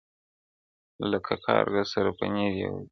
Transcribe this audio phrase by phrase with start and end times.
[1.09, 2.79] له کارګه سره پنیر یې ولیدله-